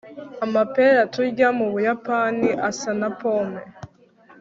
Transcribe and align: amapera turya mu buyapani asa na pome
amapera 0.45 1.01
turya 1.13 1.47
mu 1.57 1.65
buyapani 1.73 2.47
asa 2.69 2.91
na 2.99 3.09
pome 3.19 3.61